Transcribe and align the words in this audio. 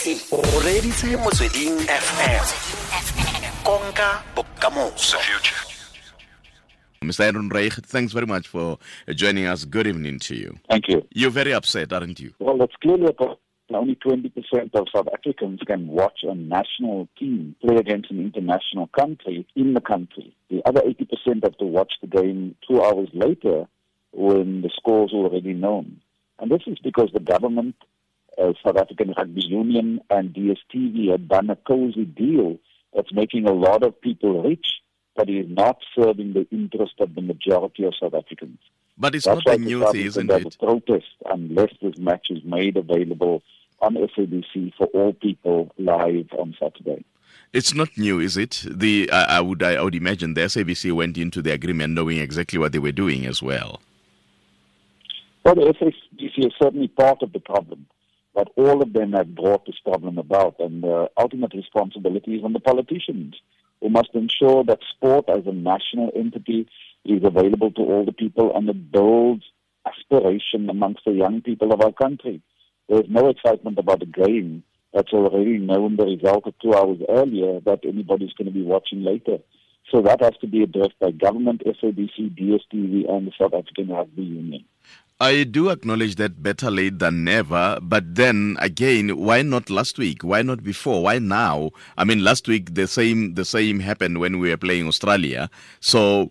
SABC 0.00 0.32
o 0.32 0.40
reditse 0.64 1.16
motsweding 1.16 1.76
FM 1.86 2.44
konka 3.64 4.22
bokamoso 4.34 5.18
Mr. 7.02 7.24
Ehrenreich, 7.24 7.80
thanks 7.82 8.12
very 8.12 8.26
much 8.26 8.48
for 8.48 8.78
joining 9.14 9.46
us. 9.46 9.64
Good 9.64 9.86
evening 9.86 10.18
to 10.20 10.34
you. 10.34 10.54
Thank 10.70 10.88
you. 10.88 11.02
You're 11.10 11.30
very 11.30 11.52
upset, 11.52 11.92
aren't 11.92 12.20
you? 12.20 12.32
Well, 12.38 12.62
it's 12.62 12.76
clearly 12.76 13.06
a 13.06 13.12
problem. 13.12 13.38
Only 13.72 13.96
20% 13.96 14.74
of 14.74 14.86
South 14.94 15.08
Africans 15.12 15.60
can 15.66 15.86
watch 15.88 16.20
a 16.22 16.34
national 16.34 17.08
team 17.18 17.54
play 17.60 17.76
against 17.76 18.10
an 18.10 18.20
international 18.20 18.88
country 18.98 19.46
in 19.54 19.74
the 19.74 19.80
country. 19.80 20.34
The 20.50 20.62
other 20.66 20.80
80% 20.80 21.44
have 21.44 21.56
to 21.58 21.66
watch 21.66 21.92
the 22.00 22.08
game 22.08 22.56
two 22.68 22.82
hours 22.82 23.08
later 23.12 23.66
when 24.12 24.62
the 24.62 24.70
score 24.74 25.04
is 25.04 25.12
already 25.12 25.52
known. 25.52 26.00
And 26.38 26.50
this 26.50 26.62
is 26.66 26.78
because 26.82 27.10
the 27.12 27.20
government, 27.20 27.76
uh, 28.40 28.52
South 28.64 28.76
African 28.76 29.14
Rugby 29.16 29.44
Union, 29.44 30.00
and 30.10 30.34
DSTV 30.34 31.10
have 31.10 31.28
done 31.28 31.50
a 31.50 31.56
cozy 31.56 32.04
deal 32.04 32.58
that's 32.94 33.12
making 33.12 33.46
a 33.46 33.52
lot 33.52 33.82
of 33.82 34.00
people 34.00 34.42
rich, 34.42 34.66
but 35.16 35.28
is 35.28 35.46
not 35.48 35.78
serving 35.94 36.32
the 36.32 36.46
interest 36.50 36.94
of 37.00 37.14
the 37.14 37.20
majority 37.20 37.84
of 37.84 37.94
South 38.00 38.14
Africans. 38.14 38.58
But 38.98 39.14
it's 39.14 39.24
That's 39.24 39.44
not 39.46 39.56
a 39.56 39.58
new 39.58 39.90
thing, 39.92 40.06
isn't 40.06 40.30
it? 40.30 40.54
a 40.54 40.58
protest 40.58 41.06
unless 41.30 41.70
this 41.80 41.96
match 41.98 42.26
is 42.30 42.44
made 42.44 42.76
available 42.76 43.42
on 43.80 43.94
SABC 43.94 44.74
for 44.76 44.86
all 44.88 45.14
people 45.14 45.70
live 45.78 46.28
on 46.38 46.54
Saturday. 46.60 47.04
It's 47.52 47.74
not 47.74 47.88
new, 47.96 48.20
is 48.20 48.36
it? 48.36 48.62
The 48.70 49.10
I, 49.10 49.38
I 49.38 49.40
would 49.40 49.62
I 49.62 49.82
would 49.82 49.94
imagine 49.94 50.34
the 50.34 50.42
SABC 50.42 50.92
went 50.92 51.18
into 51.18 51.42
the 51.42 51.52
agreement 51.52 51.94
knowing 51.94 52.18
exactly 52.18 52.58
what 52.58 52.72
they 52.72 52.78
were 52.78 52.92
doing 52.92 53.26
as 53.26 53.42
well. 53.42 53.80
Well, 55.44 55.54
the 55.54 55.62
SABC 55.62 56.46
is 56.46 56.52
certainly 56.62 56.88
part 56.88 57.22
of 57.22 57.32
the 57.32 57.40
problem, 57.40 57.86
but 58.34 58.48
all 58.56 58.82
of 58.82 58.92
them 58.92 59.12
have 59.12 59.34
brought 59.34 59.66
this 59.66 59.78
problem 59.84 60.18
about, 60.18 60.56
and 60.58 60.82
the 60.82 61.10
ultimate 61.16 61.54
responsibility 61.54 62.36
is 62.36 62.44
on 62.44 62.52
the 62.52 62.60
politicians, 62.60 63.34
who 63.80 63.88
must 63.88 64.10
ensure 64.14 64.64
that 64.64 64.80
sport 64.94 65.28
as 65.28 65.46
a 65.46 65.52
national 65.52 66.10
entity 66.14 66.68
is 67.04 67.22
available 67.24 67.70
to 67.72 67.82
all 67.82 68.04
the 68.04 68.12
people 68.12 68.54
and 68.54 68.68
it 68.68 68.92
builds 68.92 69.42
aspiration 69.86 70.68
amongst 70.68 71.04
the 71.04 71.12
young 71.12 71.40
people 71.40 71.72
of 71.72 71.80
our 71.80 71.92
country. 71.92 72.42
There's 72.88 73.08
no 73.08 73.28
excitement 73.28 73.78
about 73.78 74.02
a 74.02 74.06
game 74.06 74.64
that's 74.92 75.12
already 75.12 75.58
known 75.58 75.96
the 75.96 76.04
result 76.04 76.46
of 76.46 76.54
two 76.60 76.74
hours 76.74 76.98
earlier 77.08 77.60
that 77.60 77.80
anybody's 77.84 78.32
going 78.32 78.48
to 78.48 78.52
be 78.52 78.62
watching 78.62 79.02
later. 79.02 79.38
So 79.90 80.02
that 80.02 80.20
has 80.20 80.36
to 80.40 80.46
be 80.46 80.62
addressed 80.62 80.98
by 81.00 81.10
government, 81.12 81.62
SABC, 81.64 82.38
DSTV, 82.38 83.10
and 83.10 83.26
the 83.26 83.32
South 83.38 83.54
African 83.54 83.88
Rugby 83.88 84.22
Union. 84.22 84.64
I 85.22 85.44
do 85.44 85.68
acknowledge 85.68 86.14
that 86.14 86.42
better 86.42 86.70
late 86.70 86.98
than 86.98 87.24
never, 87.24 87.78
but 87.82 88.14
then 88.14 88.56
again, 88.58 89.18
why 89.18 89.42
not 89.42 89.68
last 89.68 89.98
week? 89.98 90.22
Why 90.24 90.40
not 90.40 90.62
before? 90.62 91.02
Why 91.02 91.18
now? 91.18 91.72
I 91.98 92.04
mean, 92.04 92.24
last 92.24 92.48
week 92.48 92.74
the 92.74 92.86
same 92.86 93.34
the 93.34 93.44
same 93.44 93.80
happened 93.80 94.18
when 94.18 94.38
we 94.38 94.48
were 94.48 94.56
playing 94.56 94.88
Australia. 94.88 95.50
So 95.80 96.30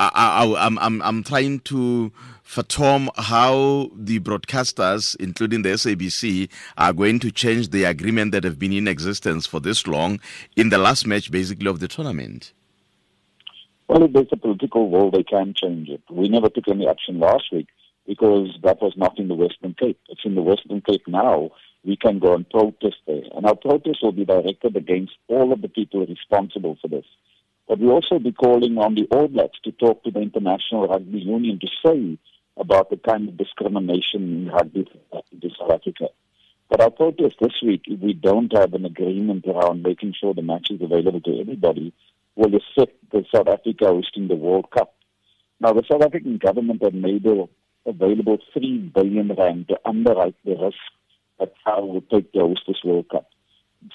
I, 0.00 0.10
I, 0.14 0.66
I'm 0.66 0.80
I'm 0.80 1.00
I'm 1.02 1.22
trying 1.22 1.60
to 1.60 2.10
fathom 2.42 3.08
how 3.16 3.88
the 3.94 4.18
broadcasters, 4.18 5.14
including 5.20 5.62
the 5.62 5.68
SABC, 5.68 6.48
are 6.76 6.92
going 6.92 7.20
to 7.20 7.30
change 7.30 7.68
the 7.68 7.84
agreement 7.84 8.32
that 8.32 8.42
have 8.42 8.58
been 8.58 8.72
in 8.72 8.88
existence 8.88 9.46
for 9.46 9.60
this 9.60 9.86
long 9.86 10.18
in 10.56 10.70
the 10.70 10.78
last 10.78 11.06
match, 11.06 11.30
basically 11.30 11.68
of 11.68 11.78
the 11.78 11.86
tournament. 11.86 12.52
Well, 13.86 14.02
if 14.02 14.12
there's 14.12 14.26
a 14.32 14.36
political 14.36 14.90
will, 14.90 15.12
they 15.12 15.22
can 15.22 15.54
change 15.56 15.88
it. 15.88 16.02
We 16.10 16.28
never 16.28 16.48
took 16.48 16.66
any 16.66 16.88
action 16.88 17.20
last 17.20 17.44
week 17.52 17.68
because 18.06 18.48
that 18.62 18.80
was 18.80 18.92
not 18.96 19.18
in 19.18 19.28
the 19.28 19.34
Western 19.34 19.74
Cape. 19.74 19.98
It's 20.08 20.24
in 20.24 20.34
the 20.34 20.42
Western 20.42 20.80
Cape 20.82 21.06
now. 21.08 21.50
We 21.84 21.96
can 21.96 22.18
go 22.18 22.34
and 22.34 22.48
protest 22.48 22.96
there. 23.06 23.22
And 23.34 23.46
our 23.46 23.56
protest 23.56 23.98
will 24.02 24.12
be 24.12 24.24
directed 24.24 24.76
against 24.76 25.12
all 25.28 25.52
of 25.52 25.62
the 25.62 25.68
people 25.68 26.06
responsible 26.06 26.76
for 26.80 26.88
this. 26.88 27.04
But 27.68 27.78
we'll 27.78 27.92
also 27.92 28.18
be 28.18 28.32
calling 28.32 28.76
on 28.78 28.94
the 28.94 29.06
All 29.10 29.28
Blacks 29.28 29.58
to 29.64 29.72
talk 29.72 30.04
to 30.04 30.10
the 30.10 30.20
International 30.20 30.86
Rugby 30.86 31.20
Union 31.20 31.58
to 31.60 31.68
say 31.84 32.18
about 32.56 32.90
the 32.90 32.96
kind 32.96 33.28
of 33.28 33.36
discrimination 33.36 34.22
in 34.22 34.48
rugby 34.48 34.86
in 35.12 35.50
South 35.58 35.70
Africa. 35.72 36.08
But 36.68 36.80
our 36.80 36.90
protest 36.90 37.36
this 37.40 37.60
week, 37.62 37.82
if 37.86 38.00
we 38.00 38.12
don't 38.12 38.52
have 38.56 38.74
an 38.74 38.84
agreement 38.84 39.46
around 39.46 39.82
making 39.82 40.14
sure 40.18 40.34
the 40.34 40.42
match 40.42 40.70
is 40.70 40.80
available 40.80 41.20
to 41.22 41.40
everybody, 41.40 41.92
will 42.36 42.54
affect 42.54 42.96
the 43.10 43.24
South 43.34 43.48
Africa 43.48 43.86
hosting 43.86 44.28
the 44.28 44.34
World 44.34 44.70
Cup. 44.70 44.94
Now, 45.60 45.72
the 45.72 45.84
South 45.90 46.02
African 46.02 46.38
government 46.38 46.82
had 46.82 46.94
made 46.94 47.26
a 47.26 47.48
available 47.86 48.38
3 48.52 48.92
billion 48.94 49.34
rand 49.34 49.68
to 49.68 49.78
underwrite 49.84 50.36
the 50.44 50.56
risk 50.56 50.76
that 51.38 51.52
SARU 51.64 51.86
will 51.86 52.00
take 52.02 52.32
to 52.32 52.40
host 52.40 52.62
this 52.66 52.82
World 52.84 53.08
Cup. 53.10 53.28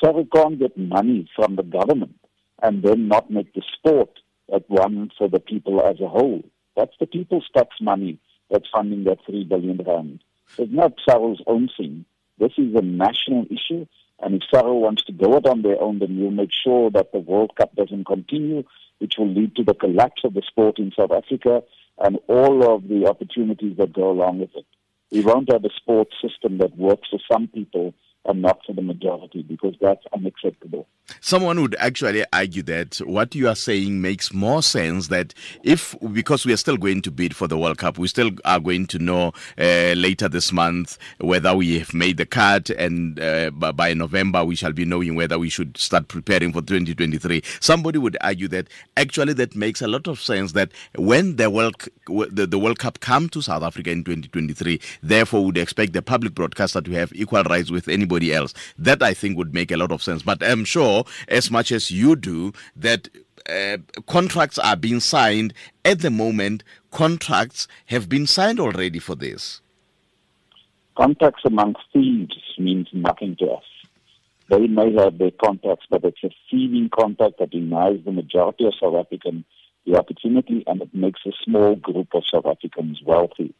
SARU 0.01 0.27
can't 0.33 0.59
get 0.59 0.77
money 0.77 1.29
from 1.35 1.55
the 1.55 1.63
government 1.63 2.15
and 2.61 2.83
then 2.83 3.07
not 3.07 3.31
make 3.31 3.53
the 3.53 3.63
sport 3.73 4.09
at 4.53 4.69
one 4.69 5.11
for 5.17 5.27
the 5.27 5.39
people 5.39 5.81
as 5.81 5.99
a 5.99 6.07
whole. 6.07 6.43
That's 6.75 6.95
the 6.99 7.07
people's 7.07 7.49
tax 7.55 7.69
money 7.81 8.19
that's 8.49 8.69
funding 8.71 9.03
that 9.05 9.25
3 9.25 9.45
billion 9.45 9.77
rand. 9.85 10.19
It's 10.57 10.71
not 10.71 10.93
SARU's 11.07 11.41
own 11.47 11.69
thing. 11.77 12.05
This 12.37 12.53
is 12.57 12.73
a 12.75 12.81
national 12.81 13.45
issue, 13.49 13.85
and 14.19 14.35
if 14.35 14.43
SARU 14.49 14.79
wants 14.79 15.03
to 15.05 15.11
go 15.11 15.37
it 15.37 15.45
on 15.45 15.61
their 15.61 15.81
own, 15.81 15.99
then 15.99 16.19
we'll 16.19 16.31
make 16.31 16.51
sure 16.51 16.89
that 16.91 17.11
the 17.11 17.19
World 17.19 17.55
Cup 17.55 17.75
doesn't 17.75 18.05
continue, 18.05 18.63
which 18.99 19.15
will 19.17 19.27
lead 19.27 19.55
to 19.55 19.63
the 19.63 19.73
collapse 19.73 20.23
of 20.23 20.33
the 20.33 20.41
sport 20.41 20.79
in 20.79 20.91
South 20.91 21.11
Africa 21.11 21.63
and 21.99 22.17
all 22.27 22.75
of 22.75 22.87
the 22.87 23.07
opportunities 23.07 23.77
that 23.77 23.93
go 23.93 24.09
along 24.09 24.39
with 24.39 24.51
it. 24.55 24.65
We 25.11 25.21
won't 25.21 25.51
have 25.51 25.65
a 25.65 25.69
sports 25.75 26.13
system 26.21 26.59
that 26.59 26.77
works 26.77 27.09
for 27.09 27.19
some 27.31 27.47
people 27.47 27.93
and 28.25 28.41
not 28.41 28.59
for 28.65 28.73
the 28.73 28.81
majority 28.81 29.41
because 29.41 29.75
that's 29.81 30.05
unacceptable. 30.13 30.87
Someone 31.21 31.61
would 31.61 31.75
actually 31.79 32.23
argue 32.31 32.61
that 32.63 32.97
what 32.97 33.33
you 33.33 33.47
are 33.47 33.55
saying 33.55 34.01
makes 34.01 34.31
more 34.31 34.61
sense 34.61 35.07
that 35.07 35.33
if, 35.63 35.95
because 36.13 36.45
we 36.45 36.53
are 36.53 36.57
still 36.57 36.77
going 36.77 37.01
to 37.01 37.11
bid 37.11 37.35
for 37.35 37.47
the 37.47 37.57
World 37.57 37.79
Cup, 37.79 37.97
we 37.97 38.07
still 38.07 38.29
are 38.45 38.59
going 38.59 38.85
to 38.87 38.99
know 38.99 39.33
uh, 39.57 39.93
later 39.97 40.29
this 40.29 40.51
month 40.51 40.97
whether 41.19 41.55
we 41.55 41.79
have 41.79 41.93
made 41.93 42.17
the 42.17 42.25
cut, 42.25 42.69
and 42.71 43.19
uh, 43.19 43.49
by 43.49 43.93
November 43.93 44.45
we 44.45 44.55
shall 44.55 44.73
be 44.73 44.85
knowing 44.85 45.15
whether 45.15 45.39
we 45.39 45.49
should 45.49 45.77
start 45.77 46.07
preparing 46.07 46.53
for 46.53 46.61
2023. 46.61 47.41
Somebody 47.59 47.97
would 47.97 48.17
argue 48.21 48.47
that 48.49 48.67
actually 48.97 49.33
that 49.33 49.55
makes 49.55 49.81
a 49.81 49.87
lot 49.87 50.07
of 50.07 50.19
sense 50.21 50.51
that 50.51 50.71
when 50.95 51.37
the 51.37 51.49
World, 51.49 51.75
the, 52.07 52.45
the 52.45 52.59
World 52.59 52.79
Cup 52.79 52.99
come 52.99 53.29
to 53.29 53.41
South 53.41 53.63
Africa 53.63 53.89
in 53.89 54.03
2023, 54.03 54.79
therefore 55.01 55.45
would 55.45 55.57
expect 55.57 55.93
the 55.93 56.01
public 56.01 56.35
broadcaster 56.35 56.81
to 56.81 56.91
have 56.91 57.11
equal 57.15 57.43
rights 57.43 57.71
with 57.71 57.87
anybody 57.87 58.18
else. 58.21 58.53
That 58.77 59.01
I 59.01 59.13
think 59.13 59.37
would 59.37 59.53
make 59.53 59.71
a 59.71 59.77
lot 59.77 59.91
of 59.91 60.03
sense. 60.03 60.23
But 60.23 60.43
I'm 60.43 60.65
sure, 60.65 61.05
as 61.27 61.49
much 61.49 61.71
as 61.71 61.91
you 61.91 62.15
do, 62.15 62.53
that 62.75 63.09
uh, 63.49 63.77
contracts 64.07 64.59
are 64.59 64.75
being 64.75 64.99
signed 64.99 65.53
at 65.85 65.99
the 65.99 66.11
moment. 66.11 66.63
Contracts 66.91 67.67
have 67.87 68.09
been 68.09 68.27
signed 68.27 68.59
already 68.59 68.99
for 68.99 69.15
this. 69.15 69.61
Contracts 70.97 71.41
amongst 71.45 71.81
thieves 71.93 72.35
means 72.57 72.87
nothing 72.91 73.35
to 73.37 73.45
us. 73.51 73.63
They 74.49 74.67
may 74.67 74.93
have 74.95 75.17
their 75.17 75.31
contracts, 75.31 75.85
but 75.89 76.03
it's 76.03 76.23
a 76.23 76.29
thieving 76.49 76.89
contract 76.89 77.35
that 77.39 77.51
denies 77.51 77.99
the 78.03 78.11
majority 78.11 78.65
of 78.65 78.73
South 78.79 78.95
Africans 78.95 79.45
the 79.85 79.97
opportunity 79.97 80.63
and 80.67 80.81
it 80.81 80.93
makes 80.93 81.21
a 81.25 81.31
small 81.43 81.75
group 81.75 82.09
of 82.13 82.23
South 82.31 82.45
Africans 82.45 83.01
wealthy. 83.05 83.53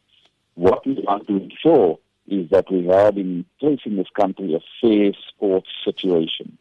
What 0.54 0.86
we 0.86 0.94
want 0.94 1.26
to 1.28 1.36
ensure 1.36 1.98
is 2.30 2.48
that 2.50 2.70
we 2.70 2.86
have 2.86 3.16
in 3.16 3.44
place 3.58 3.80
in 3.84 3.96
this 3.96 4.08
country 4.14 4.54
a 4.54 4.60
fair 4.80 5.12
sports 5.28 5.68
situation. 5.84 6.56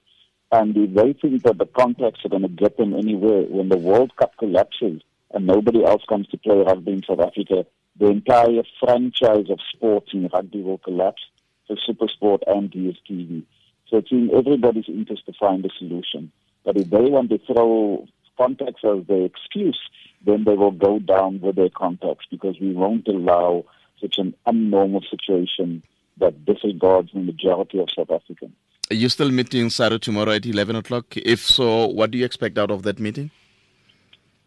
And 0.52 0.76
if 0.76 0.94
they 0.94 1.14
think 1.14 1.44
that 1.44 1.60
the 1.60 1.68
contracts 1.68 2.26
are 2.26 2.30
going 2.30 2.42
to 2.42 2.48
get 2.48 2.78
them 2.78 2.96
anywhere, 2.96 3.44
when 3.44 3.70
the 3.70 3.78
World 3.78 4.16
Cup 4.16 4.36
collapses 4.38 5.02
and 5.32 5.46
nobody 5.46 5.86
else 5.86 6.04
comes 6.10 6.28
to 6.30 6.38
play 6.38 6.58
rugby 6.58 6.94
in 6.94 7.04
South 7.04 7.20
Africa, 7.20 7.66
the 8.00 8.08
entire 8.08 8.64
franchise 8.80 9.50
of 9.50 9.60
sports 9.72 10.10
in 10.14 10.28
rugby 10.34 10.62
will 10.62 10.80
collapse 10.80 11.22
for 11.68 11.76
SuperSport 11.76 12.40
and 12.48 12.72
DSTV. 12.72 13.44
So 13.88 13.98
it's 13.98 14.12
in 14.12 14.32
everybody's 14.34 14.88
interest 14.88 15.26
to 15.28 15.34
find 15.34 15.64
a 15.66 15.70
solution. 15.78 16.32
But 16.64 16.78
if 16.78 16.90
they 16.90 17.02
want 17.02 17.30
to 17.30 17.40
throw 17.40 18.08
contracts 18.38 18.84
as 18.84 19.06
their 19.06 19.26
excuse, 19.26 19.80
then 20.26 20.46
they 20.46 20.54
will 20.56 20.72
go 20.72 21.00
down 21.00 21.42
with 21.42 21.56
their 21.56 21.70
contracts 21.70 22.26
because 22.30 22.60
we 22.60 22.72
won't 22.72 23.08
allow 23.08 23.66
such 24.02 24.18
an 24.18 24.34
abnormal 24.48 25.02
situation 25.10 25.84
that 26.18 26.46
disregards 26.46 27.12
the 27.14 27.20
majority 27.20 27.80
of 27.80 27.90
South 27.96 28.12
Africans. 28.12 28.54
Are 28.92 28.96
you 28.96 29.10
still 29.10 29.30
meeting 29.30 29.70
SARU 29.70 30.00
tomorrow 30.00 30.32
at 30.32 30.46
11 30.46 30.76
o'clock? 30.76 31.16
If 31.16 31.42
so, 31.42 31.88
what 31.88 32.12
do 32.12 32.18
you 32.18 32.26
expect 32.26 32.58
out 32.58 32.72
of 32.72 32.84
that 32.84 33.00
meeting? 33.00 33.30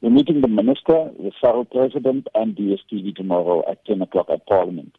We're 0.00 0.10
meeting 0.10 0.40
the 0.40 0.48
Minister, 0.48 1.10
the 1.16 1.30
SARU 1.40 1.64
President, 1.70 2.26
and 2.34 2.56
DSTV 2.56 3.14
tomorrow 3.14 3.62
at 3.70 3.84
10 3.84 4.02
o'clock 4.02 4.26
at 4.30 4.44
Parliament. 4.46 4.96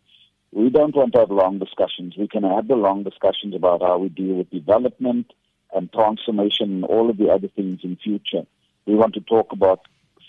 We 0.53 0.69
don't 0.69 0.95
want 0.95 1.13
to 1.13 1.19
have 1.19 1.29
long 1.29 1.59
discussions. 1.59 2.15
We 2.17 2.27
can 2.27 2.43
have 2.43 2.67
the 2.67 2.75
long 2.75 3.03
discussions 3.03 3.53
about 3.53 3.81
how 3.81 3.97
we 3.97 4.09
deal 4.09 4.35
with 4.35 4.49
development 4.49 5.33
and 5.73 5.91
transformation 5.91 6.71
and 6.71 6.85
all 6.85 7.09
of 7.09 7.17
the 7.17 7.29
other 7.29 7.49
things 7.49 7.81
in 7.83 7.97
future. 7.97 8.45
We 8.85 8.95
want 8.95 9.13
to 9.15 9.21
talk 9.21 9.51
about 9.51 9.81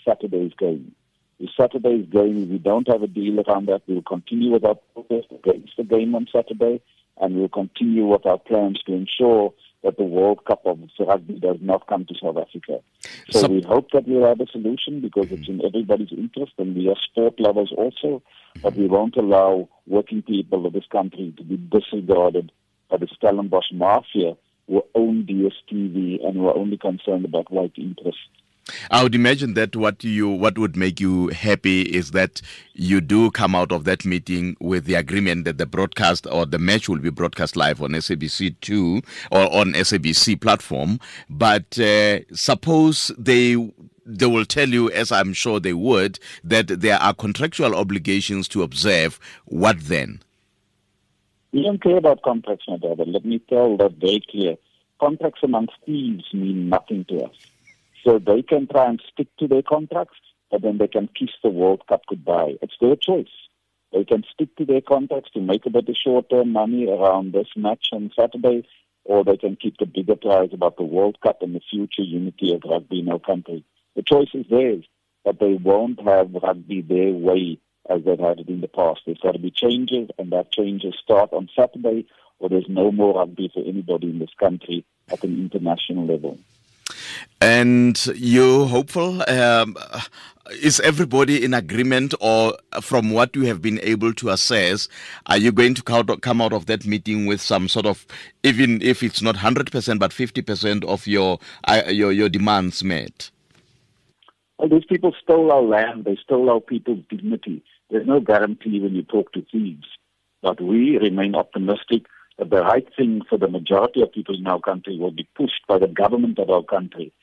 Saturday's 0.03 0.53
game. 0.59 0.93
If 1.39 1.49
Saturday's 1.55 2.07
game, 2.09 2.43
if 2.43 2.49
we 2.49 2.57
don't 2.57 2.87
have 2.87 3.03
a 3.03 3.07
deal 3.07 3.41
around 3.41 3.67
that, 3.67 3.81
we'll 3.87 4.01
continue 4.01 4.51
with 4.51 4.65
our 4.65 4.75
protest 4.93 5.27
against 5.31 5.75
the 5.77 5.83
game 5.83 6.15
on 6.15 6.27
Saturday. 6.31 6.81
and 7.17 7.35
we'll 7.35 7.49
continue 7.49 8.05
with 8.05 8.25
our 8.25 8.37
plans 8.37 8.81
to 8.85 8.93
ensure 8.93 9.53
that 9.83 9.97
the 9.97 10.03
World 10.03 10.43
Cup 10.45 10.65
of 10.65 10.79
rugby 10.99 11.39
does 11.39 11.57
not 11.61 11.87
come 11.87 12.05
to 12.05 12.15
South 12.21 12.37
Africa. 12.37 12.79
So, 13.29 13.41
so 13.41 13.47
we 13.47 13.61
hope 13.61 13.91
that 13.91 14.07
we'll 14.07 14.27
have 14.27 14.41
a 14.41 14.47
solution 14.47 14.99
because 14.99 15.31
it's 15.31 15.47
in 15.47 15.57
mm-hmm. 15.57 15.67
everybody's 15.67 16.11
interest 16.11 16.53
and 16.57 16.75
we 16.75 16.89
are 16.89 16.95
sport 16.99 17.39
lovers 17.39 17.71
also, 17.77 18.23
but 18.61 18.75
we 18.75 18.85
mm-hmm. 18.85 18.93
won't 18.93 19.15
allow 19.15 19.69
working 19.85 20.23
people 20.23 20.65
of 20.65 20.73
this 20.73 20.87
country 20.91 21.33
to 21.37 21.43
be 21.43 21.57
disregarded 21.57 22.51
by 22.89 22.97
the 22.97 23.07
Stellenbosch 23.15 23.71
mafia 23.71 24.35
who 24.67 24.83
own 24.95 25.23
DSTV 25.23 26.25
and 26.25 26.35
who 26.35 26.47
are 26.47 26.57
only 26.57 26.77
concerned 26.77 27.25
about 27.25 27.51
white 27.51 27.73
interests. 27.77 28.21
I 28.89 29.03
would 29.03 29.13
imagine 29.13 29.53
that 29.53 29.75
what 29.75 30.03
you 30.03 30.27
what 30.27 30.57
would 30.57 30.75
make 30.75 30.99
you 30.99 31.27
happy 31.27 31.81
is 31.83 32.11
that 32.11 32.41
you 32.73 32.99
do 32.99 33.29
come 33.29 33.53
out 33.53 33.71
of 33.71 33.83
that 33.83 34.05
meeting 34.05 34.57
with 34.59 34.85
the 34.85 34.95
agreement 34.95 35.45
that 35.45 35.57
the 35.59 35.67
broadcast 35.67 36.25
or 36.31 36.45
the 36.45 36.57
match 36.57 36.89
will 36.89 36.97
be 36.97 37.11
broadcast 37.11 37.55
live 37.55 37.81
on 37.81 37.91
SABC 37.91 38.55
two 38.61 39.01
or 39.31 39.53
on 39.53 39.73
SABC 39.73 40.41
platform. 40.41 40.99
But 41.29 41.77
uh, 41.77 42.21
suppose 42.33 43.11
they 43.17 43.55
they 44.05 44.25
will 44.25 44.45
tell 44.45 44.69
you, 44.69 44.89
as 44.91 45.11
I'm 45.11 45.33
sure 45.33 45.59
they 45.59 45.73
would, 45.73 46.19
that 46.43 46.67
there 46.67 46.97
are 46.97 47.13
contractual 47.13 47.75
obligations 47.75 48.47
to 48.49 48.61
observe. 48.61 49.19
What 49.45 49.79
then? 49.79 50.21
We 51.51 51.63
don't 51.63 51.81
care 51.81 51.97
about 51.97 52.21
contracts, 52.21 52.65
my 52.67 52.77
brother. 52.77 53.05
Let 53.05 53.25
me 53.25 53.39
tell 53.39 53.77
that 53.77 53.93
very 53.93 54.21
clear. 54.29 54.57
Contracts 54.99 55.39
amongst 55.43 55.73
thieves 55.85 56.25
mean 56.33 56.69
nothing 56.69 57.05
to 57.05 57.23
us. 57.25 57.35
So 58.05 58.19
they 58.19 58.43
can 58.43 58.67
try 58.67 58.89
and 58.89 59.01
stick 59.11 59.27
to 59.39 59.47
their 59.47 59.63
contracts, 59.63 60.19
but 60.51 60.61
then 60.61 60.77
they 60.77 60.87
can 60.87 61.07
kiss 61.07 61.31
the 61.43 61.49
World 61.49 61.81
Cup 61.89 62.01
goodbye. 62.07 62.53
It's 62.61 62.75
their 62.79 62.95
choice. 62.95 63.33
They 63.91 64.05
can 64.05 64.23
stick 64.31 64.55
to 64.57 64.65
their 64.65 64.81
contracts 64.81 65.31
to 65.33 65.41
make 65.41 65.65
a 65.65 65.71
bit 65.71 65.89
of 65.89 65.95
short-term 65.95 66.51
money 66.51 66.87
around 66.87 67.33
this 67.33 67.47
match 67.55 67.87
on 67.91 68.11
Saturday, 68.15 68.67
or 69.05 69.23
they 69.23 69.37
can 69.37 69.55
keep 69.55 69.77
the 69.77 69.87
bigger 69.87 70.15
prize 70.15 70.49
about 70.53 70.77
the 70.77 70.83
World 70.83 71.17
Cup 71.21 71.41
and 71.41 71.55
the 71.55 71.61
future 71.71 72.03
unity 72.03 72.53
of 72.53 72.61
rugby 72.63 72.99
in 72.99 73.09
our 73.09 73.19
country. 73.19 73.63
The 73.95 74.03
choice 74.03 74.29
is 74.33 74.45
theirs, 74.49 74.83
but 75.23 75.39
they 75.39 75.53
won't 75.53 75.99
have 76.01 76.33
rugby 76.33 76.81
their 76.81 77.11
way 77.11 77.57
as 77.89 78.03
they've 78.03 78.19
had 78.19 78.39
it 78.39 78.49
in 78.49 78.61
the 78.61 78.67
past. 78.67 79.01
There's 79.05 79.17
got 79.17 79.31
to 79.31 79.39
be 79.39 79.51
changes, 79.51 80.09
and 80.19 80.31
that 80.31 80.51
changes 80.51 80.95
start 81.01 81.33
on 81.33 81.49
Saturday, 81.55 82.05
or 82.37 82.49
there's 82.49 82.69
no 82.69 82.91
more 82.91 83.15
rugby 83.15 83.49
for 83.51 83.63
anybody 83.65 84.09
in 84.09 84.19
this 84.19 84.33
country 84.39 84.85
at 85.09 85.23
an 85.23 85.39
international 85.39 86.05
level. 86.05 86.37
And 87.41 88.03
you're 88.15 88.65
hopeful? 88.65 89.23
Um, 89.29 89.75
is 90.61 90.79
everybody 90.81 91.43
in 91.43 91.53
agreement, 91.53 92.13
or 92.19 92.55
from 92.81 93.11
what 93.11 93.35
you 93.35 93.43
have 93.45 93.61
been 93.61 93.79
able 93.81 94.13
to 94.13 94.29
assess, 94.29 94.87
are 95.25 95.37
you 95.37 95.51
going 95.51 95.73
to 95.73 95.81
come 95.81 96.41
out 96.41 96.53
of 96.53 96.67
that 96.67 96.85
meeting 96.85 97.25
with 97.25 97.41
some 97.41 97.67
sort 97.67 97.85
of, 97.85 98.05
even 98.43 98.81
if 98.81 99.01
it's 99.01 99.21
not 99.21 99.37
hundred 99.37 99.71
percent, 99.71 99.99
but 99.99 100.13
fifty 100.13 100.41
percent 100.41 100.83
of 100.85 101.07
your 101.07 101.39
uh, 101.67 101.83
your 101.87 102.11
your 102.11 102.29
demands 102.29 102.83
met? 102.83 103.31
Well, 104.57 104.69
these 104.69 104.85
people 104.85 105.13
stole 105.21 105.51
our 105.51 105.63
land. 105.63 106.05
They 106.05 106.17
stole 106.23 106.49
our 106.49 106.61
people's 106.61 107.03
dignity. 107.09 107.63
There's 107.89 108.07
no 108.07 108.19
guarantee 108.19 108.79
when 108.79 108.95
you 108.95 109.03
talk 109.03 109.31
to 109.33 109.45
thieves, 109.51 109.87
but 110.41 110.61
we 110.61 110.97
remain 110.97 111.35
optimistic 111.35 112.05
the 112.37 112.61
right 112.61 112.87
thing 112.95 113.21
for 113.29 113.37
the 113.37 113.47
majority 113.47 114.01
of 114.01 114.11
people 114.11 114.35
in 114.35 114.45
our 114.47 114.59
country 114.59 114.97
will 114.97 115.11
be 115.11 115.27
pushed 115.35 115.65
by 115.67 115.79
the 115.79 115.87
government 115.87 116.37
of 116.39 116.49
our 116.49 116.63
country. 116.63 117.13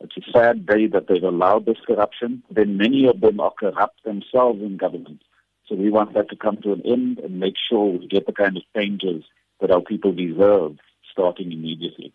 It's 0.00 0.16
a 0.16 0.32
sad 0.32 0.66
day 0.66 0.86
that 0.88 1.06
they've 1.08 1.22
allowed 1.22 1.66
this 1.66 1.78
corruption. 1.86 2.42
Then 2.50 2.76
many 2.76 3.06
of 3.06 3.20
them 3.20 3.38
are 3.38 3.52
corrupt 3.52 4.02
themselves 4.04 4.60
in 4.60 4.76
government. 4.76 5.22
So 5.68 5.76
we 5.76 5.90
want 5.90 6.14
that 6.14 6.28
to 6.30 6.36
come 6.36 6.56
to 6.62 6.72
an 6.72 6.82
end 6.84 7.18
and 7.18 7.38
make 7.38 7.54
sure 7.68 7.92
we 7.92 8.08
get 8.08 8.26
the 8.26 8.32
kind 8.32 8.56
of 8.56 8.62
changes 8.74 9.24
that 9.60 9.70
our 9.70 9.80
people 9.80 10.12
deserve 10.12 10.78
starting 11.10 11.52
immediately. 11.52 12.12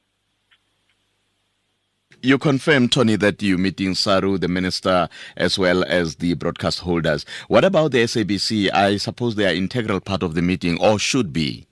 You 2.23 2.39
confirm, 2.39 2.89
Tony, 2.89 3.15
that 3.17 3.41
you're 3.43 3.59
meeting 3.59 3.93
Saru, 3.93 4.39
the 4.39 4.47
minister, 4.47 5.07
as 5.35 5.59
well 5.59 5.83
as 5.83 6.15
the 6.15 6.33
broadcast 6.33 6.79
holders. 6.79 7.25
What 7.47 7.63
about 7.63 7.91
the 7.91 8.03
SABC? 8.03 8.73
I 8.73 8.97
suppose 8.97 9.35
they 9.35 9.45
are 9.45 9.53
integral 9.53 9.99
part 9.99 10.23
of 10.23 10.33
the 10.33 10.41
meeting, 10.41 10.79
or 10.81 10.97
should 10.97 11.31
be. 11.31 11.66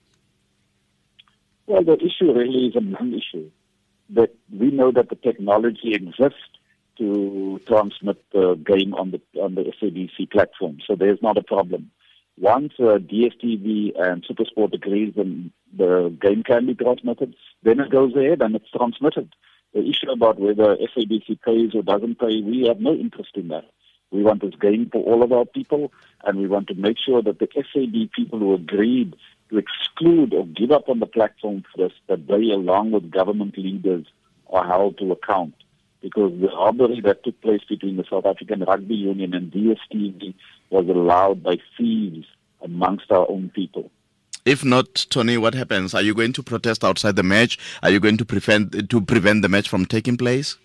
Well, 1.66 1.82
the 1.82 1.96
issue 1.96 2.32
really 2.32 2.66
is 2.66 2.76
a 2.76 2.80
non-issue. 2.80 3.50
That 4.10 4.34
we 4.52 4.70
know 4.70 4.92
that 4.92 5.08
the 5.08 5.16
technology 5.16 5.92
exists 5.92 6.38
to 6.98 7.60
transmit 7.66 8.22
the 8.32 8.54
game 8.54 8.94
on 8.94 9.10
the 9.10 9.20
on 9.40 9.56
the 9.56 9.62
SABC 9.62 10.30
platform, 10.30 10.78
so 10.86 10.94
there's 10.94 11.20
not 11.20 11.36
a 11.36 11.42
problem. 11.42 11.90
Once 12.38 12.74
uh, 12.78 12.98
DSTV 12.98 13.98
and 14.00 14.24
SuperSport 14.24 14.74
agrees, 14.74 15.14
then 15.16 15.50
the 15.76 16.16
game 16.20 16.42
can 16.42 16.66
be 16.66 16.74
transmitted. 16.74 17.34
Then 17.62 17.80
it 17.80 17.90
goes 17.90 18.14
ahead 18.14 18.42
and 18.42 18.54
it's 18.54 18.70
transmitted. 18.70 19.34
The 19.74 19.80
issue 19.80 20.10
about 20.10 20.38
whether 20.38 20.76
SABC 20.76 21.40
pays 21.42 21.74
or 21.74 21.82
doesn't 21.82 22.20
pay, 22.20 22.42
we 22.42 22.66
have 22.68 22.80
no 22.80 22.92
interest 22.92 23.32
in 23.34 23.48
that. 23.48 23.64
We 24.10 24.22
want 24.22 24.42
this 24.42 24.54
game 24.60 24.88
for 24.92 25.02
all 25.02 25.22
of 25.22 25.32
our 25.32 25.46
people, 25.46 25.92
and 26.24 26.38
we 26.38 26.46
want 26.46 26.68
to 26.68 26.74
make 26.74 26.96
sure 26.98 27.22
that 27.22 27.38
the 27.38 27.48
SAB 27.54 28.10
people 28.14 28.38
who 28.38 28.54
agreed 28.54 29.16
to 29.50 29.58
exclude 29.58 30.34
or 30.34 30.46
give 30.46 30.70
up 30.70 30.88
on 30.88 31.00
the 31.00 31.06
platform 31.06 31.64
for 31.72 31.88
this, 31.88 31.96
that 32.08 32.26
they, 32.26 32.50
along 32.50 32.90
with 32.90 33.10
government 33.10 33.56
leaders, 33.56 34.06
are 34.50 34.66
held 34.66 34.98
to 34.98 35.12
account. 35.12 35.54
Because 36.02 36.32
the 36.40 36.48
robbery 36.48 37.00
that 37.00 37.24
took 37.24 37.40
place 37.40 37.62
between 37.68 37.96
the 37.96 38.04
South 38.08 38.26
African 38.26 38.60
Rugby 38.60 38.94
Union 38.94 39.34
and 39.34 39.50
DSTV 39.50 40.34
was 40.70 40.88
allowed 40.88 41.42
by 41.42 41.58
thieves 41.76 42.26
amongst 42.62 43.10
our 43.10 43.28
own 43.30 43.50
people. 43.54 43.90
If 44.44 44.64
not, 44.64 45.06
Tony, 45.10 45.36
what 45.36 45.54
happens? 45.54 45.94
Are 45.94 46.02
you 46.02 46.14
going 46.14 46.32
to 46.34 46.42
protest 46.42 46.84
outside 46.84 47.16
the 47.16 47.24
match? 47.24 47.58
Are 47.82 47.90
you 47.90 47.98
going 47.98 48.16
to 48.18 48.24
prevent 48.24 48.88
to 48.88 49.00
prevent 49.00 49.42
the 49.42 49.48
match 49.48 49.68
from 49.68 49.86
taking 49.86 50.16
place? 50.16 50.56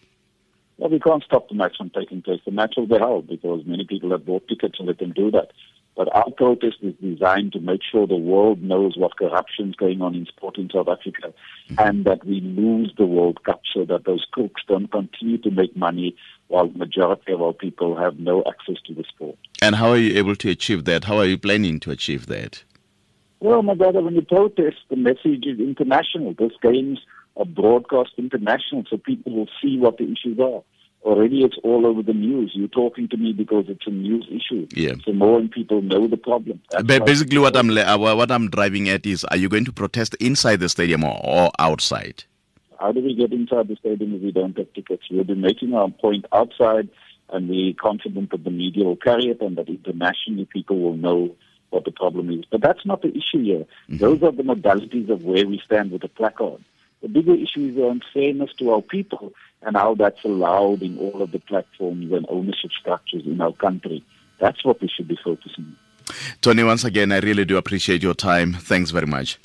Well, 0.77 0.91
we 0.91 0.99
can't 0.99 1.23
stop 1.23 1.49
the 1.49 1.55
match 1.55 1.77
from 1.77 1.89
taking 1.89 2.21
place. 2.21 2.41
The 2.45 2.51
match 2.51 2.73
will 2.77 2.85
be 2.87 2.97
held 2.97 3.27
because 3.27 3.65
many 3.65 3.85
people 3.85 4.11
have 4.11 4.25
bought 4.25 4.47
tickets 4.47 4.79
and 4.79 4.87
they 4.87 4.93
can 4.93 5.11
do 5.11 5.31
that. 5.31 5.51
But 5.95 6.13
our 6.15 6.31
protest 6.31 6.77
is 6.81 6.95
designed 7.01 7.51
to 7.53 7.59
make 7.59 7.81
sure 7.83 8.07
the 8.07 8.15
world 8.15 8.61
knows 8.61 8.95
what 8.97 9.17
corruption 9.17 9.69
is 9.69 9.75
going 9.75 10.01
on 10.01 10.15
in 10.15 10.25
sport 10.25 10.57
in 10.57 10.69
South 10.69 10.87
Africa 10.87 11.33
and 11.77 12.05
that 12.05 12.25
we 12.25 12.39
lose 12.39 12.93
the 12.97 13.05
World 13.05 13.43
Cup 13.43 13.61
so 13.73 13.83
that 13.85 14.05
those 14.05 14.25
crooks 14.31 14.63
don't 14.67 14.89
continue 14.91 15.37
to 15.39 15.51
make 15.51 15.75
money 15.75 16.15
while 16.47 16.67
the 16.67 16.77
majority 16.77 17.33
of 17.33 17.41
our 17.41 17.53
people 17.53 17.97
have 17.97 18.19
no 18.19 18.43
access 18.47 18.81
to 18.87 18.93
the 18.93 19.03
sport. 19.03 19.37
And 19.61 19.75
how 19.75 19.89
are 19.89 19.97
you 19.97 20.17
able 20.17 20.35
to 20.37 20.49
achieve 20.49 20.85
that? 20.85 21.05
How 21.05 21.17
are 21.17 21.25
you 21.25 21.37
planning 21.37 21.79
to 21.81 21.91
achieve 21.91 22.27
that? 22.27 22.63
Well, 23.41 23.61
my 23.61 23.73
brother, 23.73 24.01
when 24.01 24.15
you 24.15 24.21
protest, 24.21 24.77
the 24.89 24.95
message 24.95 25.45
is 25.45 25.59
international. 25.59 26.35
Those 26.37 26.55
games 26.61 26.99
are 27.37 27.45
broadcast 27.45 28.11
international 28.17 28.83
so 28.89 28.97
people 28.97 29.33
will 29.33 29.49
see 29.61 29.77
what 29.77 29.97
the 29.97 30.03
issues 30.03 30.39
are 30.39 30.61
already 31.03 31.43
it's 31.43 31.57
all 31.63 31.85
over 31.85 32.01
the 32.01 32.13
news. 32.13 32.51
You're 32.53 32.67
talking 32.67 33.07
to 33.09 33.17
me 33.17 33.33
because 33.33 33.65
it's 33.67 33.87
a 33.87 33.91
news 33.91 34.27
issue. 34.29 34.67
Yeah. 34.73 34.93
So 35.05 35.13
more 35.13 35.41
people 35.41 35.81
know 35.81 36.07
the 36.07 36.17
problem. 36.17 36.61
But 36.69 37.05
basically, 37.05 37.37
what 37.37 37.55
I'm 37.55 37.75
uh, 37.77 37.97
what 37.97 38.31
I'm 38.31 38.49
driving 38.49 38.89
at 38.89 39.05
is: 39.05 39.23
Are 39.25 39.37
you 39.37 39.49
going 39.49 39.65
to 39.65 39.71
protest 39.71 40.15
inside 40.19 40.59
the 40.59 40.69
stadium 40.69 41.03
or, 41.03 41.19
or 41.23 41.51
outside? 41.59 42.23
How 42.79 42.91
do 42.91 43.01
we 43.01 43.13
get 43.13 43.31
inside 43.31 43.67
the 43.67 43.75
stadium 43.75 44.15
if 44.15 44.21
we 44.21 44.31
don't 44.31 44.57
have 44.57 44.73
tickets? 44.73 45.03
We'll 45.09 45.23
be 45.23 45.35
making 45.35 45.73
our 45.73 45.89
point 45.89 46.25
outside, 46.33 46.89
and 47.29 47.47
we're 47.47 47.73
confident 47.73 48.31
that 48.31 48.43
the 48.43 48.51
media 48.51 48.85
will 48.85 48.95
carry 48.95 49.27
it, 49.27 49.41
and 49.41 49.57
that 49.57 49.69
internationally 49.69 50.45
people 50.45 50.79
will 50.79 50.97
know 50.97 51.35
what 51.69 51.85
the 51.85 51.91
problem 51.91 52.29
is. 52.31 52.45
But 52.49 52.61
that's 52.61 52.85
not 52.85 53.01
the 53.01 53.09
issue 53.09 53.43
here. 53.43 53.65
Mm-hmm. 53.89 53.97
Those 53.97 54.23
are 54.23 54.31
the 54.31 54.43
modalities 54.43 55.09
of 55.09 55.23
where 55.23 55.47
we 55.47 55.61
stand 55.63 55.91
with 55.91 56.01
the 56.01 56.09
placard. 56.09 56.63
The 57.01 57.07
bigger 57.07 57.33
issue 57.33 57.67
is 57.69 57.75
the 57.75 57.87
unfairness 57.87 58.53
to 58.59 58.71
our 58.71 58.81
people 58.81 59.33
and 59.63 59.75
how 59.75 59.95
that's 59.95 60.23
allowed 60.23 60.81
in 60.81 60.97
all 60.97 61.21
of 61.21 61.31
the 61.31 61.39
platforms 61.39 62.11
and 62.11 62.25
ownership 62.29 62.71
structures 62.79 63.23
in 63.25 63.41
our 63.41 63.53
country. 63.53 64.03
That's 64.39 64.63
what 64.65 64.81
we 64.81 64.87
should 64.87 65.07
be 65.07 65.17
focusing 65.23 65.65
on. 65.65 65.77
Tony, 66.41 66.63
once 66.63 66.83
again, 66.83 67.11
I 67.11 67.19
really 67.19 67.45
do 67.45 67.57
appreciate 67.57 68.03
your 68.03 68.15
time. 68.15 68.53
Thanks 68.53 68.91
very 68.91 69.05
much. 69.07 69.39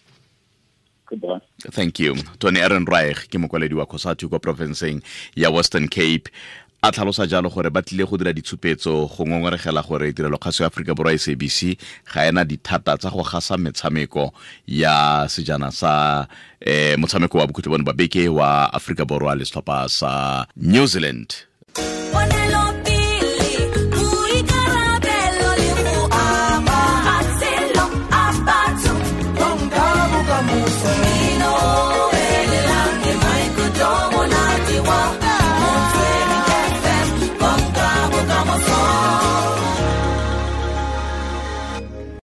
Goodbye. 1.07 1.41
Thank 1.71 2.01
you. 2.01 2.17
Tony 2.39 2.61
Ehrenreich 2.61 3.29
ke 3.29 3.39
mokwaledi 3.39 3.75
wa 3.75 3.87
COSATU 3.87 4.29
kwa 4.29 4.41
ya 5.37 5.51
Western 5.51 5.89
Cape 5.89 6.31
a 6.83 6.91
tlhalosa 6.93 7.27
jalo 7.27 7.49
gore 7.51 7.71
ba 7.71 7.83
tlile 7.83 8.05
go 8.07 8.17
dira 8.17 8.33
ditshupetso 8.33 9.07
go 9.09 9.25
ngongoregela 9.27 9.83
gore 9.83 10.13
tirelokgaso 10.13 10.63
ya 10.63 10.69
aforika 10.69 10.95
borwa 10.95 11.19
sabc 11.19 11.77
ga 12.13 12.27
ena 12.27 12.45
dithata 12.45 12.97
tsa 12.97 13.11
go 13.11 13.23
gasa 13.23 13.57
metshameko 13.57 14.33
ya 14.67 15.27
sejana 15.29 15.73
sa 15.73 16.27
eh, 16.61 16.99
motshameko 16.99 17.39
wa 17.39 17.47
bokhutlho 17.47 17.71
bone 17.71 17.85
ba 17.85 17.93
beke 17.93 18.29
wa 18.29 18.73
aforika 18.73 19.05
borwa 19.05 19.35
le 19.35 19.45
setlhopha 19.45 19.89
sa 19.89 20.47
new 20.57 20.87
zealand 20.87 21.35